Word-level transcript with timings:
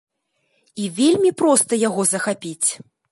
І 0.83 0.87
вельмі 0.99 1.31
проста 1.41 1.79
яго 1.87 2.01
захапіць. 2.13 2.69